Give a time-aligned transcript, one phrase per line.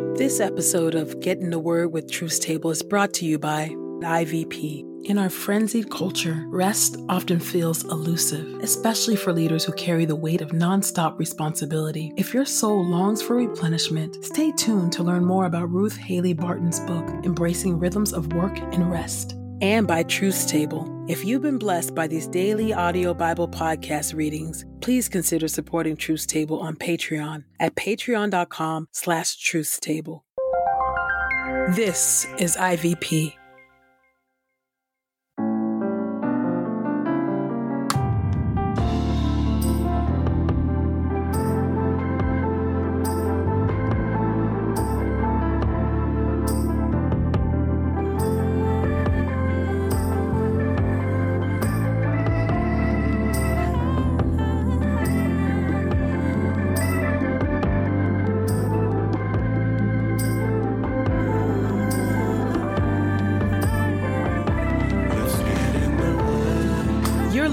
[0.00, 3.68] This episode of Get in the Word with Truth Table is brought to you by
[3.68, 4.82] IVP.
[5.04, 10.40] In our frenzied culture, rest often feels elusive, especially for leaders who carry the weight
[10.40, 12.14] of nonstop responsibility.
[12.16, 16.80] If your soul longs for replenishment, stay tuned to learn more about Ruth Haley Barton's
[16.80, 20.99] book, Embracing Rhythms of Work and Rest and by Truth Table.
[21.10, 26.28] If you've been blessed by these daily audio Bible podcast readings, please consider supporting Truth
[26.28, 30.20] Table on Patreon at patreon.com slash truthstable.
[31.74, 33.39] This is IVP.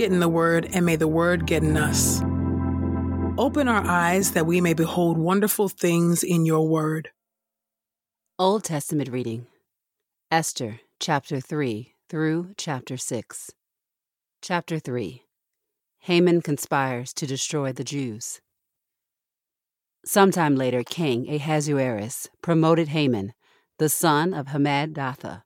[0.00, 2.22] Get in the Word, and may the Word get in us.
[3.38, 7.10] Open our eyes that we may behold wonderful things in your Word.
[8.38, 9.46] Old Testament reading
[10.30, 13.50] Esther, chapter 3 through chapter 6.
[14.40, 15.22] Chapter 3
[15.98, 18.40] Haman conspires to destroy the Jews.
[20.06, 23.34] Sometime later, King Ahasuerus promoted Haman,
[23.78, 25.42] the son of Hammedatha,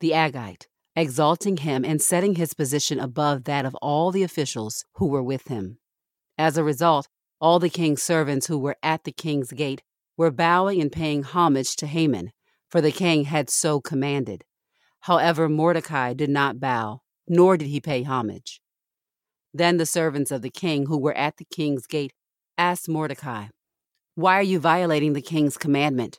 [0.00, 0.64] the Agagite,
[0.98, 5.46] exalting him and setting his position above that of all the officials who were with
[5.46, 5.78] him.
[6.36, 7.06] As a result,
[7.40, 9.82] all the king's servants who were at the king's gate
[10.16, 12.32] were bowing and paying homage to Haman,
[12.68, 14.42] for the king had so commanded.
[15.02, 18.60] However, Mordecai did not bow, nor did he pay homage.
[19.54, 22.12] Then the servants of the king who were at the king's gate
[22.58, 23.46] asked Mordecai,
[24.16, 26.18] Why are you violating the king's commandment?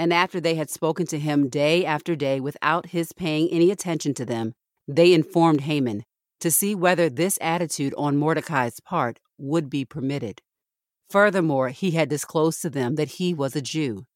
[0.00, 4.14] And after they had spoken to him day after day without his paying any attention
[4.14, 4.54] to them,
[4.88, 6.04] they informed Haman
[6.40, 10.40] to see whether this attitude on Mordecai's part would be permitted.
[11.10, 14.06] Furthermore, he had disclosed to them that he was a Jew.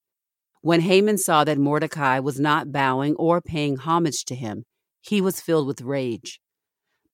[0.63, 4.65] When Haman saw that Mordecai was not bowing or paying homage to him,
[5.03, 6.41] he was filled with rage.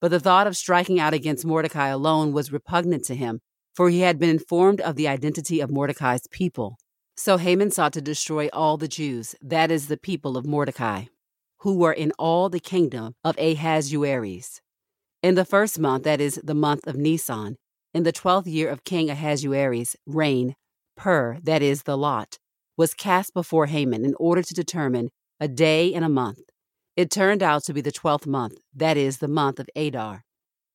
[0.01, 3.41] But the thought of striking out against Mordecai alone was repugnant to him,
[3.75, 6.79] for he had been informed of the identity of Mordecai's people.
[7.23, 11.05] So Haman sought to destroy all the Jews, that is, the people of Mordecai,
[11.59, 14.63] who were in all the kingdom of Ahasuerus.
[15.23, 17.57] In the first month, that is, the month of Nisan,
[17.93, 20.55] in the twelfth year of King Ahasuerus' reign,
[20.97, 22.39] Pur, that is, the lot,
[22.79, 26.49] was cast before Haman in order to determine a day and a month.
[26.97, 30.25] It turned out to be the twelfth month, that is, the month of Adar.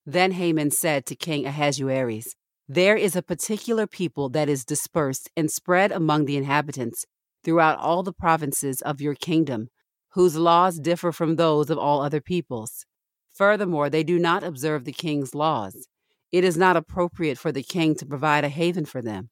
[0.05, 2.35] Then Haman said to King Ahasuerus,
[2.67, 7.05] there is a particular people that is dispersed and spread among the inhabitants
[7.43, 9.69] throughout all the provinces of your kingdom,
[10.13, 12.85] whose laws differ from those of all other peoples.
[13.35, 15.87] Furthermore, they do not observe the king's laws.
[16.31, 19.29] It is not appropriate for the king to provide a haven for them.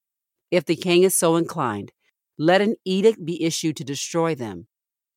[0.51, 1.91] If the king is so inclined,
[2.37, 4.67] let an edict be issued to destroy them.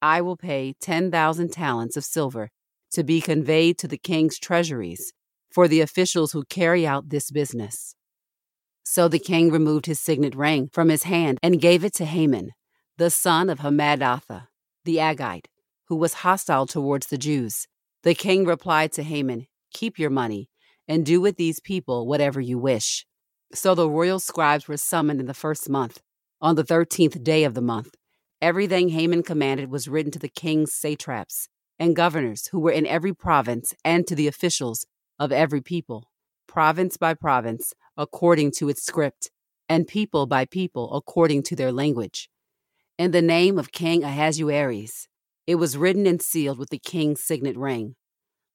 [0.00, 2.50] I will pay 10,000 talents of silver
[2.92, 5.12] to be conveyed to the king's treasuries
[5.50, 7.94] for the officials who carry out this business.
[8.88, 12.52] So the king removed his signet ring from his hand and gave it to Haman,
[12.96, 14.46] the son of Hammedatha,
[14.84, 15.46] the Agagite,
[15.88, 17.66] who was hostile towards the Jews.
[18.04, 20.50] The king replied to Haman, Keep your money,
[20.86, 23.04] and do with these people whatever you wish.
[23.52, 26.00] So the royal scribes were summoned in the first month,
[26.40, 27.96] on the thirteenth day of the month.
[28.40, 33.12] Everything Haman commanded was written to the king's satraps and governors who were in every
[33.12, 34.86] province and to the officials
[35.18, 36.08] of every people,
[36.46, 39.30] province by province, according to its script,
[39.68, 42.28] and people by people according to their language.
[42.98, 45.08] In the name of King Ahasuerus,
[45.46, 47.96] it was written and sealed with the king's signet ring.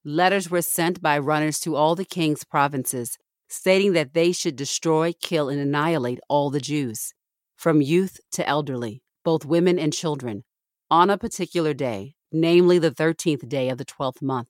[0.04, 3.18] Letters were sent by runners to all the king's provinces,
[3.48, 7.14] stating that they should destroy, kill, and annihilate all the Jews,
[7.56, 10.44] from youth to elderly, both women and children,
[10.90, 14.50] on a particular day, namely the thirteenth day of the twelfth month,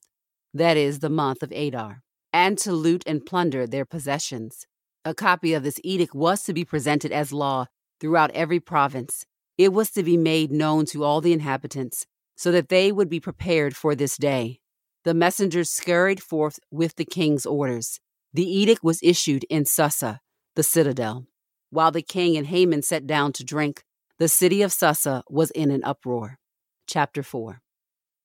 [0.54, 2.02] that is, the month of Adar.
[2.32, 4.66] and to loot and plunder their possessions.
[5.04, 7.66] A copy of this edict was to be presented as law
[8.00, 9.26] throughout every province.
[9.58, 12.06] It was to be made known to all the inhabitants,
[12.36, 14.60] so that they would be prepared for this day.
[15.04, 17.98] The messengers scurried forth with the king's orders.
[18.32, 20.20] The edict was issued in Susa,
[20.54, 21.26] the citadel.
[21.70, 23.82] While the king and Haman sat down to drink,
[24.18, 26.38] the city of Susa was in an uproar.
[26.86, 27.60] Chapter 4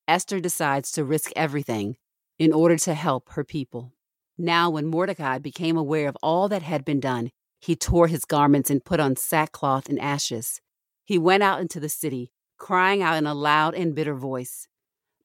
[0.07, 1.97] Esther decides to risk everything
[2.37, 3.93] in order to help her people.
[4.37, 8.69] Now, when Mordecai became aware of all that had been done, he tore his garments
[8.69, 10.61] and put on sackcloth and ashes.
[11.03, 14.67] He went out into the city, crying out in a loud and bitter voice.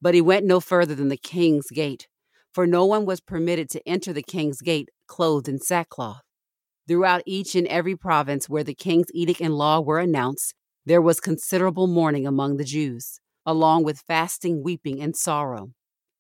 [0.01, 2.09] But he went no further than the king's gate,
[2.53, 6.23] for no one was permitted to enter the king's gate clothed in sackcloth.
[6.89, 10.55] Throughout each and every province where the king's edict and law were announced,
[10.85, 15.73] there was considerable mourning among the Jews, along with fasting, weeping, and sorrow.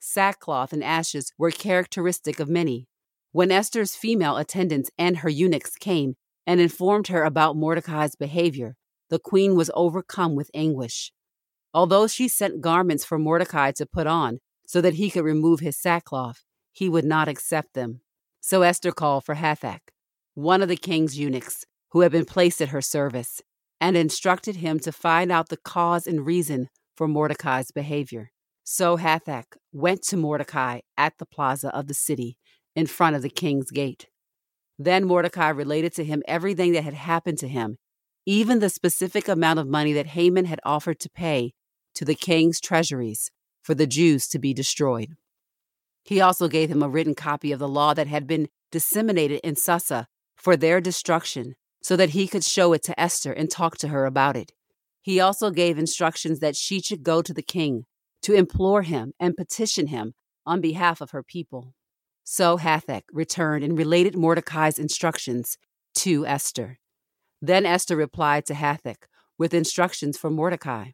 [0.05, 2.89] Sackcloth and ashes were characteristic of many.
[3.31, 8.75] When Esther's female attendants and her eunuchs came and informed her about Mordecai's behavior,
[9.11, 11.13] the queen was overcome with anguish.
[11.73, 15.77] Although she sent garments for Mordecai to put on so that he could remove his
[15.77, 18.01] sackcloth, he would not accept them.
[18.41, 19.93] So Esther called for Hathach,
[20.35, 23.41] one of the king's eunuchs, who had been placed at her service,
[23.81, 28.32] and instructed him to find out the cause and reason for Mordecai's behavior.
[28.65, 32.37] So Hathach went to Mordecai at the plaza of the city
[32.77, 34.09] in front of the king's gate.
[34.79, 37.77] Then Mordecai related to him everything that had happened to him,
[38.25, 41.53] even the specific amount of money that Haman had offered to pay
[41.95, 43.31] to the king's treasuries
[43.63, 45.11] for the Jews to be destroyed.
[46.05, 49.57] He also gave him a written copy of the law that had been disseminated in
[49.57, 50.07] Susa
[50.37, 54.07] for their destruction, so that he could show it to Esther and talk to her
[54.07, 54.53] about it.
[55.01, 57.87] He also gave instructions that she should go to the king
[58.23, 60.15] to implore him and petition him
[60.47, 61.75] on behalf of her people.
[62.25, 65.59] So Hathach returned and related Mordecai's instructions
[65.97, 66.79] to Esther.
[67.41, 69.05] Then Esther replied to Hathach
[69.39, 70.91] with instructions for Mordecai.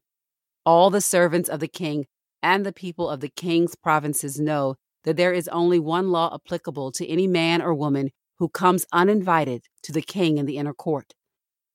[0.65, 2.07] All the servants of the king
[2.43, 6.93] and the people of the king's provinces know that there is only one law applicable
[6.93, 11.13] to any man or woman who comes uninvited to the king in the inner court.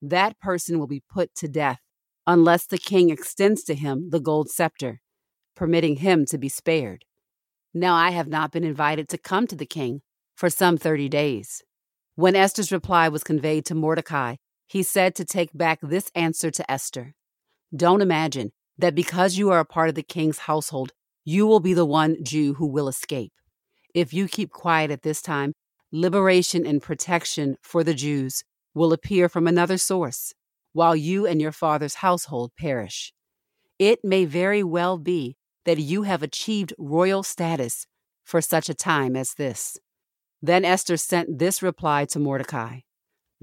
[0.02, 1.80] That person will be put to death
[2.26, 5.02] unless the king extends to him the gold scepter
[5.64, 7.06] permitting him to be spared.
[7.74, 10.02] Now I have not been invited to come to the king
[10.36, 11.64] for some thirty days.
[12.16, 14.36] When Esther's reply was conveyed to Mordecai,
[14.68, 17.14] he said to take back this answer to Esther
[17.74, 20.92] Don't imagine that because you are a part of the king's household,
[21.24, 23.32] you will be the one Jew who will escape.
[23.96, 25.54] If you keep quiet at this time,
[25.94, 28.44] liberation and protection for the Jews
[28.74, 30.34] will appear from another source,
[30.74, 33.14] while you and your father's household perish.
[33.80, 37.86] It may very well be that you have achieved royal status
[38.24, 39.78] for such a time as this.
[40.42, 42.80] Then Esther sent this reply to Mordecai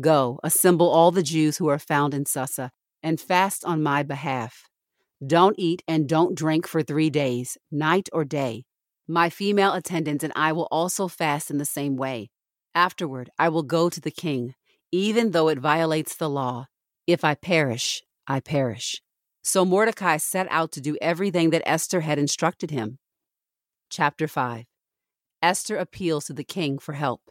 [0.00, 2.70] Go, assemble all the Jews who are found in Susa,
[3.02, 4.64] and fast on my behalf.
[5.26, 8.64] Don't eat and don't drink for three days, night or day.
[9.06, 12.30] My female attendants and I will also fast in the same way.
[12.74, 14.54] Afterward, I will go to the king,
[14.92, 16.66] even though it violates the law.
[17.06, 19.02] If I perish, I perish.
[19.42, 22.98] So Mordecai set out to do everything that Esther had instructed him.
[23.88, 24.66] Chapter 5
[25.42, 27.30] Esther appeals to the king for help.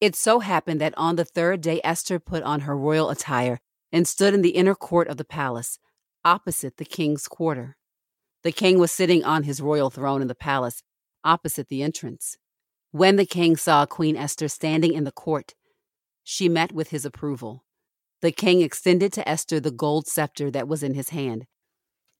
[0.00, 3.60] It so happened that on the third day Esther put on her royal attire
[3.92, 5.78] and stood in the inner court of the palace,
[6.24, 7.76] opposite the king's quarter.
[8.42, 10.82] The king was sitting on his royal throne in the palace,
[11.22, 12.36] opposite the entrance.
[12.92, 15.54] When the king saw Queen Esther standing in the court,
[16.24, 17.65] she met with his approval.
[18.22, 21.46] The king extended to Esther the gold scepter that was in his hand.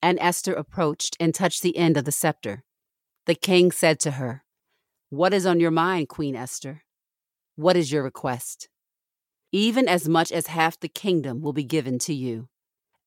[0.03, 2.65] And Esther approached and touched the end of the scepter.
[3.25, 4.45] The king said to her,
[5.09, 6.83] What is on your mind, Queen Esther?
[7.57, 8.69] What is your request?
[9.53, 12.49] Even as much as half the kingdom will be given to you.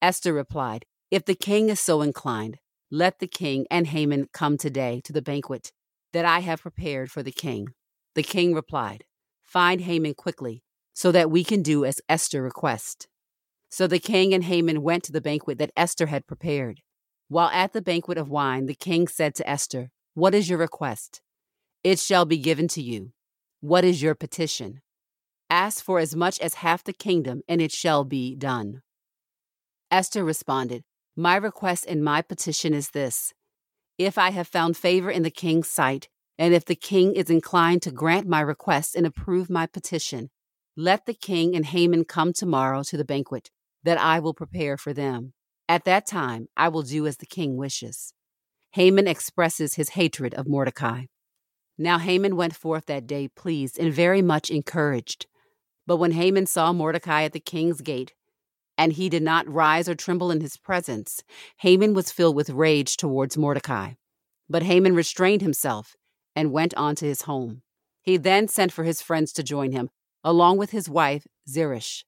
[0.01, 2.57] Esther replied, If the king is so inclined,
[2.89, 5.71] let the king and Haman come today to the banquet
[6.11, 7.67] that I have prepared for the king.
[8.15, 9.03] The king replied,
[9.43, 13.07] Find Haman quickly so that we can do as Esther requests.
[13.69, 16.81] So the king and Haman went to the banquet that Esther had prepared.
[17.27, 21.21] While at the banquet of wine, the king said to Esther, What is your request?
[21.83, 23.11] It shall be given to you.
[23.61, 24.81] What is your petition?
[25.49, 28.81] Ask for as much as half the kingdom, and it shall be done.
[29.91, 30.83] Esther responded,
[31.15, 33.33] My request and my petition is this
[33.97, 37.81] If I have found favor in the king's sight, and if the king is inclined
[37.83, 40.29] to grant my request and approve my petition,
[40.79, 43.51] let the king and Haman come tomorrow to the banquet
[43.83, 45.33] that I will prepare for them.
[45.67, 48.13] At that time, I will do as the king wishes.
[48.71, 51.07] Haman expresses his hatred of Mordecai.
[51.77, 55.27] Now Haman went forth that day pleased and very much encouraged.
[55.85, 58.13] But when Haman saw Mordecai at the king's gate,
[58.77, 61.23] and he did not rise or tremble in his presence,
[61.57, 63.95] Haman was filled with rage towards Mordecai.
[64.49, 65.97] But Haman restrained himself
[66.37, 67.63] and went on to his home.
[68.01, 69.89] He then sent for his friends to join him,
[70.23, 72.03] along with his wife Zeresh.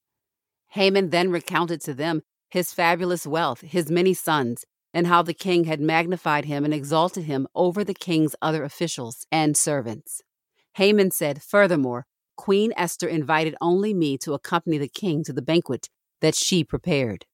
[0.70, 5.66] Haman then recounted to them his fabulous wealth, his many sons, and how the king
[5.66, 10.22] had magnified him and exalted him over the king's other officials and servants.
[10.76, 15.90] Haman said, Furthermore, Queen Esther invited only me to accompany the king to the banquet
[16.22, 17.26] that she prepared.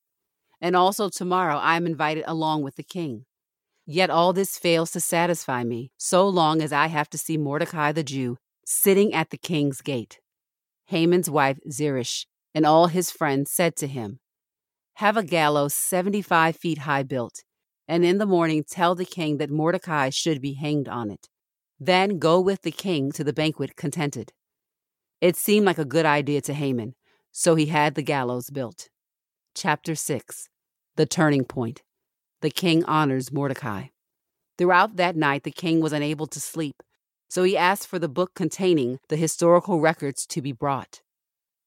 [0.60, 3.26] And also tomorrow I am invited along with the king.
[3.86, 7.92] Yet all this fails to satisfy me, so long as I have to see Mordecai
[7.92, 10.20] the Jew sitting at the king's gate.
[10.88, 12.26] Haman's wife Zeresh
[12.56, 14.20] and all his friends said to him,
[14.96, 17.44] Have a gallows seventy five feet high built,
[17.88, 21.28] and in the morning tell the king that Mordecai should be hanged on it.
[21.80, 24.32] Then go with the king to the banquet contented.
[25.22, 26.96] It seemed like a good idea to Haman,
[27.32, 28.90] so he had the gallows built.
[29.56, 30.48] Chapter 6
[30.96, 31.84] The Turning Point
[32.42, 33.88] The king honors Mordecai.
[34.58, 36.82] Throughout that night, the king was unable to sleep,
[37.28, 41.02] so he asked for the book containing the historical records to be brought.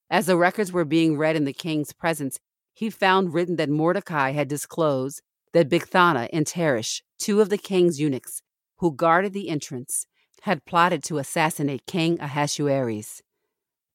[0.09, 2.39] As the records were being read in the king's presence,
[2.73, 5.21] he found written that Mordecai had disclosed
[5.53, 8.41] that Bigthana and Teresh, two of the king's eunuchs
[8.77, 10.07] who guarded the entrance,
[10.41, 13.21] had plotted to assassinate King Ahasuerus.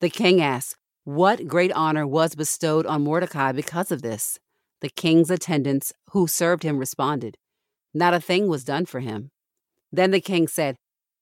[0.00, 4.38] The king asked, What great honor was bestowed on Mordecai because of this?
[4.80, 7.36] The king's attendants who served him responded,
[7.92, 9.30] Not a thing was done for him.
[9.90, 10.76] Then the king said,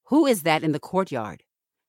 [0.09, 1.43] Who is that in the courtyard?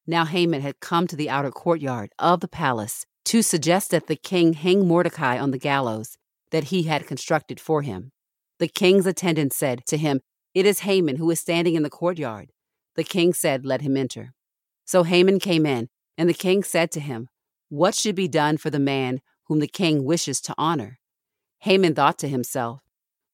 [0.06, 4.16] Now Haman had come to the outer courtyard of the palace to suggest that the
[4.16, 6.16] king hang Mordecai on the gallows
[6.50, 8.12] that he had constructed for him.
[8.58, 10.22] The king's attendant said to him,
[10.54, 12.52] It is Haman who is standing in the courtyard.
[12.94, 14.32] The king said, Let him enter.
[14.86, 17.28] So Haman came in, and the king said to him,
[17.68, 20.98] What should be done for the man whom the king wishes to honor?
[21.60, 22.80] Haman thought to himself,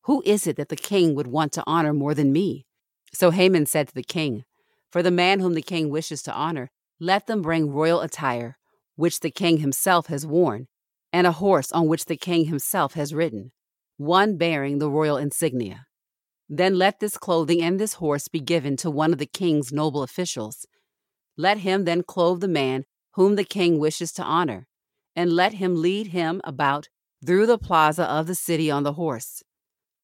[0.03, 2.67] Who is it that the king would want to honor more than me?
[3.13, 4.45] So Haman said to the king,
[4.93, 6.71] For the man whom the king wishes to honor,
[7.01, 8.59] let them bring royal attire,
[8.95, 10.69] which the king himself has worn,
[11.13, 13.53] and a horse on which the king himself has ridden
[13.97, 15.87] one bearing the royal insignia.
[16.49, 20.03] Then let this clothing and this horse be given to one of the king's noble
[20.03, 20.67] officials.
[21.37, 24.67] Let him then clothe the man whom the king wishes to honor,
[25.15, 26.89] and let him lead him about
[27.25, 29.43] through the plaza of the city on the horse,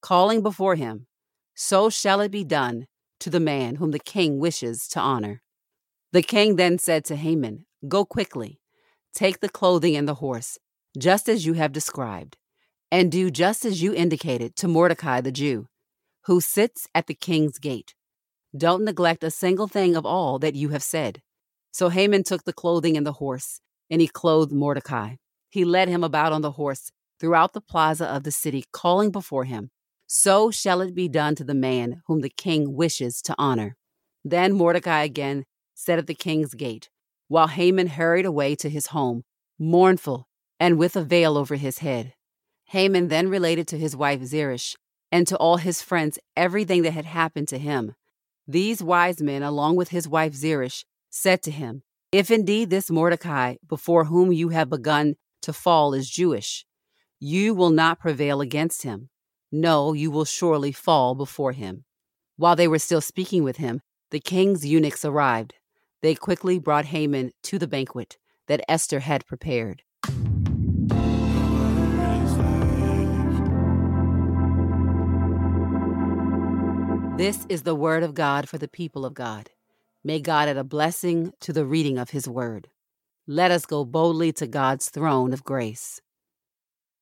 [0.01, 1.07] calling before him,
[1.53, 2.87] So shall it be done
[3.19, 5.41] to the man whom the king wishes to honor.
[6.11, 8.59] The king then said to Haman, Go quickly,
[9.13, 10.57] take the clothing and the horse,
[10.97, 12.37] just as you have described
[12.91, 15.67] and do just as you indicated to Mordecai the Jew,
[16.25, 17.93] who sits at the king's gate.
[18.57, 21.21] Don't neglect a single thing of all that you have said.
[21.71, 25.15] So Haman took the clothing and the horse, and he clothed Mordecai.
[25.49, 29.43] He led him about on the horse throughout the plaza of the city, calling before
[29.43, 29.69] him,
[30.11, 33.77] So shall it be done to the man whom the king wishes to honor.
[34.25, 36.89] Then Mordecai again sat at the king's gate,
[37.27, 39.23] while Haman hurried away to his home,
[39.59, 40.27] mournful
[40.59, 42.15] and with a veil over his head.
[42.69, 44.75] Haman then related to his wife Zeresh
[45.11, 47.93] and to all his friends everything that had happened to him.
[48.47, 53.57] These wise men, along with his wife Zeresh, said to him, If indeed this Mordecai,
[53.67, 56.65] before whom you have begun to fall, is Jewish,
[57.19, 59.11] you will not prevail against him.
[59.51, 61.83] No, you will surely fall before him.
[62.37, 65.55] While they were still speaking with him, the king's eunuchs arrived.
[66.01, 69.81] They quickly brought Haman to the banquet that Esther had prepared.
[77.17, 79.49] This is the word of God for the people of God.
[80.03, 82.69] May God add a blessing to the reading of his word.
[83.27, 85.99] Let us go boldly to God's throne of grace.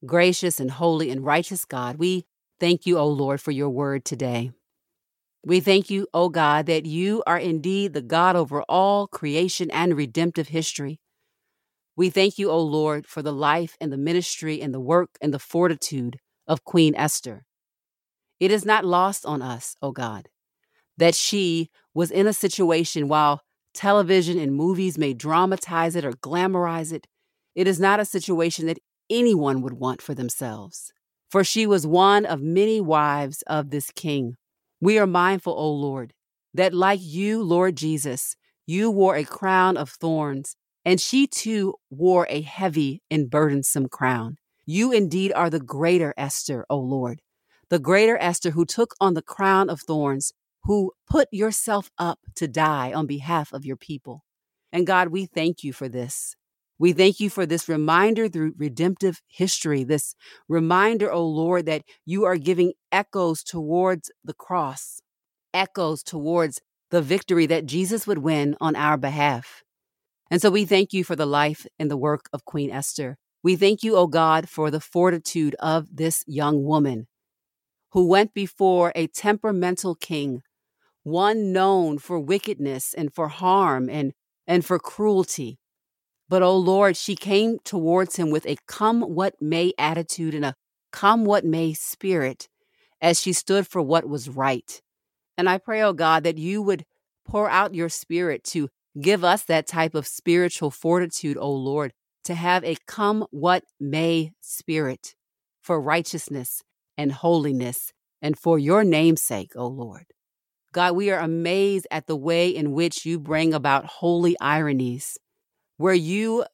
[0.05, 2.25] Gracious and holy and righteous God, we
[2.59, 4.51] thank you, O Lord, for your word today.
[5.45, 9.95] We thank you, O God, that you are indeed the God over all creation and
[9.95, 10.99] redemptive history.
[11.95, 15.33] We thank you, O Lord, for the life and the ministry and the work and
[15.33, 17.45] the fortitude of Queen Esther.
[18.39, 20.29] It is not lost on us, O God,
[20.97, 23.41] that she was in a situation while
[23.73, 27.07] television and movies may dramatize it or glamorize it,
[27.55, 30.91] it is not a situation that anyone would want for themselves.
[31.29, 34.35] For she was one of many wives of this king.
[34.79, 36.13] We are mindful, O Lord,
[36.53, 40.55] that like you, Lord Jesus, you wore a crown of thorns,
[40.85, 44.37] and she too wore a heavy and burdensome crown.
[44.65, 47.21] You indeed are the greater Esther, O Lord,
[47.69, 52.47] the greater Esther who took on the crown of thorns, who put yourself up to
[52.47, 54.23] die on behalf of your people.
[54.71, 56.35] And God, we thank you for this.
[56.79, 60.13] We thank you for this reminder through redemptive history, this
[60.47, 65.01] reminder, O oh Lord, that you are giving echoes towards the cross,
[65.53, 69.63] echoes towards the victory that Jesus would win on our behalf.
[70.29, 73.17] And so we thank you for the life and the work of Queen Esther.
[73.43, 77.07] We thank you, O oh God, for the fortitude of this young woman
[77.93, 80.41] who went before a temperamental king,
[81.03, 84.13] one known for wickedness and for harm and,
[84.45, 85.57] and for cruelty.
[86.29, 90.43] But, O oh Lord, she came towards him with a come what may attitude and
[90.43, 90.55] a
[90.91, 92.49] come what may spirit
[93.01, 94.81] as she stood for what was right.
[95.37, 96.85] And I pray, O oh God, that you would
[97.25, 98.69] pour out your spirit to
[98.99, 101.93] give us that type of spiritual fortitude, O oh Lord,
[102.23, 105.15] to have a come what may spirit
[105.61, 106.63] for righteousness
[106.97, 110.05] and holiness and for your name's sake, O Lord.
[110.73, 115.17] God, we are amazed at the way in which you bring about holy ironies,
[115.77, 116.45] where you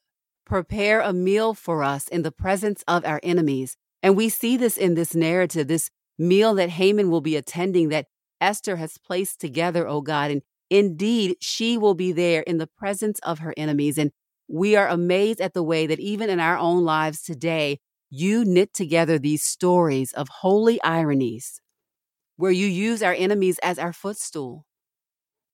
[0.45, 3.75] prepare a meal for us in the presence of our enemies.
[4.01, 8.07] And we see this in this narrative, this meal that Haman will be attending that
[8.41, 10.31] Esther has placed together, O God.
[10.31, 13.97] And indeed, she will be there in the presence of her enemies.
[13.97, 14.11] And
[14.49, 18.73] we are amazed at the way that even in our own lives today, you knit
[18.73, 21.61] together these stories of holy ironies
[22.35, 24.65] where you use our enemies as our footstool.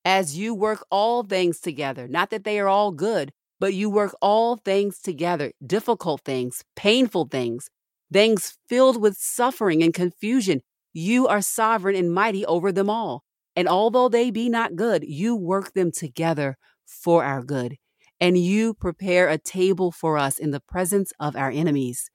[0.03, 4.15] As you work all things together, not that they are all good, but you work
[4.21, 7.69] all things together, difficult things, painful things,
[8.11, 10.61] things filled with suffering and confusion.
[10.93, 13.23] You are sovereign and mighty over them all.
[13.55, 17.75] And although they be not good, you work them together for our good.
[18.21, 22.09] And you prepare a table for us in the presence of our enemies.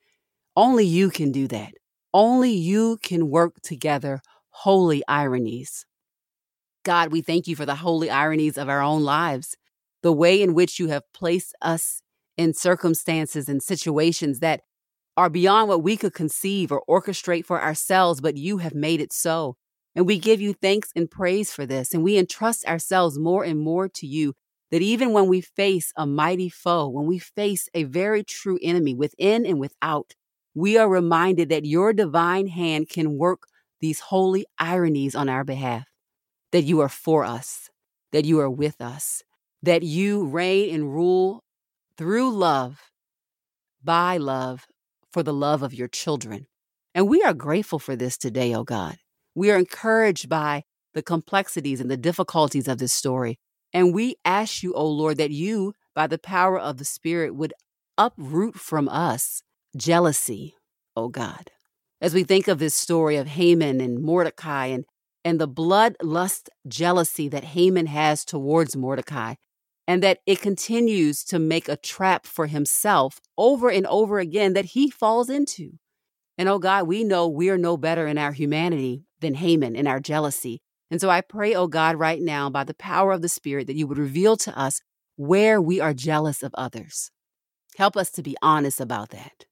[0.57, 1.73] Only you can do that.
[2.13, 4.21] Only you can work together
[4.51, 5.85] holy ironies.
[6.85, 9.57] God, we thank you for the holy ironies of our own lives,
[10.05, 12.03] the way in which you have placed us
[12.37, 14.61] in circumstances and situations that
[15.17, 19.15] are beyond what we could conceive or orchestrate for ourselves, but you have made it
[19.15, 19.57] so.
[19.95, 21.95] And we give you thanks and praise for this.
[21.95, 24.35] And we entrust ourselves more and more to you
[24.71, 28.93] that even when we face a mighty foe, when we face a very true enemy
[28.93, 30.13] within and without,
[30.55, 33.45] we are reminded that your divine hand can work
[33.81, 35.87] these holy ironies on our behalf
[36.53, 37.71] that you are for us,
[38.13, 39.23] that you are with us,
[39.65, 41.43] that you reign and rule
[41.97, 42.91] through love,
[43.83, 44.67] by love,
[45.11, 46.47] for the love of your children.
[46.95, 48.97] And we are grateful for this today, O oh God.
[49.35, 53.39] We are encouraged by the complexities and the difficulties of this story.
[53.73, 57.35] And we ask you, O oh Lord, that you, by the power of the Spirit,
[57.35, 57.55] would
[57.97, 59.43] uproot from us
[59.77, 60.55] jealousy,
[60.95, 61.51] oh God.
[62.01, 64.85] As we think of this story of Haman and Mordecai and,
[65.25, 69.35] and the bloodlust jealousy that Haman has towards Mordecai,
[69.87, 74.65] and that it continues to make a trap for himself over and over again that
[74.67, 75.79] he falls into.
[76.39, 80.01] And oh God, we know we're no better in our humanity than Haman in our
[80.01, 80.61] jealousy.
[80.91, 83.77] And so I pray, oh God, right now, by the power of the Spirit, that
[83.77, 84.81] you would reveal to us
[85.17, 87.11] where we are jealous of others.
[87.77, 89.47] Help us to be honest about that.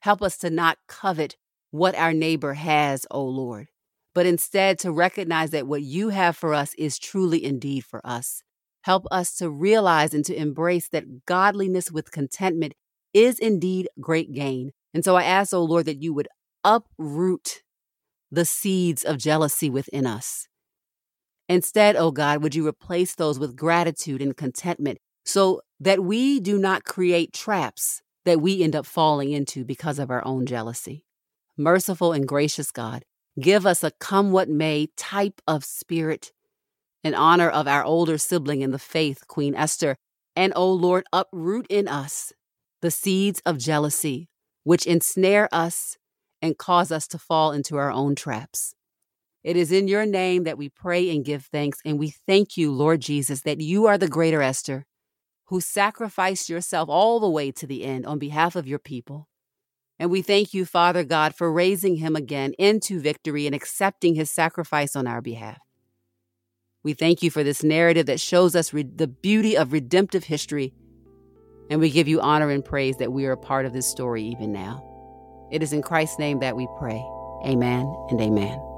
[0.00, 1.36] Help us to not covet
[1.70, 3.68] what our neighbor has, O Lord,
[4.14, 8.42] but instead to recognize that what you have for us is truly indeed for us.
[8.82, 12.74] Help us to realize and to embrace that godliness with contentment
[13.12, 14.72] is indeed great gain.
[14.94, 16.28] And so I ask, O Lord, that you would
[16.64, 17.62] uproot
[18.30, 20.46] the seeds of jealousy within us.
[21.48, 26.58] Instead, O God, would you replace those with gratitude and contentment so that we do
[26.58, 31.04] not create traps that we end up falling into because of our own jealousy.
[31.56, 33.04] Merciful and gracious God,
[33.40, 36.32] give us a come what may type of spirit
[37.02, 39.96] in honor of our older sibling in the faith, Queen Esther.
[40.36, 42.32] And, O Lord, uproot in us
[42.82, 44.28] the seeds of jealousy,
[44.64, 45.96] which ensnare us
[46.40, 48.74] and cause us to fall into our own traps.
[49.42, 52.70] It is in your name that we pray and give thanks, and we thank you,
[52.70, 54.84] Lord Jesus, that you are the greater Esther,
[55.46, 59.28] who sacrificed yourself all the way to the end on behalf of your people.
[59.98, 64.30] And we thank you, Father God, for raising him again into victory and accepting his
[64.30, 65.58] sacrifice on our behalf.
[66.82, 70.72] We thank you for this narrative that shows us re- the beauty of redemptive history.
[71.68, 74.22] And we give you honor and praise that we are a part of this story
[74.24, 74.84] even now.
[75.50, 77.04] It is in Christ's name that we pray.
[77.44, 78.69] Amen and amen.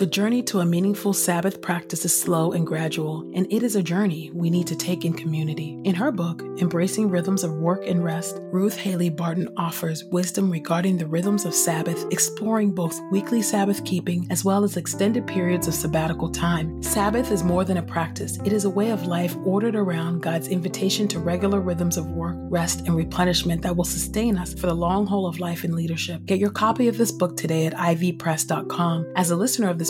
[0.00, 3.82] The journey to a meaningful Sabbath practice is slow and gradual, and it is a
[3.82, 5.78] journey we need to take in community.
[5.84, 10.96] In her book, Embracing Rhythms of Work and Rest, Ruth Haley Barton offers wisdom regarding
[10.96, 15.74] the rhythms of Sabbath, exploring both weekly Sabbath keeping as well as extended periods of
[15.74, 16.82] sabbatical time.
[16.82, 20.48] Sabbath is more than a practice, it is a way of life ordered around God's
[20.48, 24.74] invitation to regular rhythms of work, rest, and replenishment that will sustain us for the
[24.74, 26.24] long haul of life and leadership.
[26.24, 29.12] Get your copy of this book today at ivpress.com.
[29.14, 29.89] As a listener of this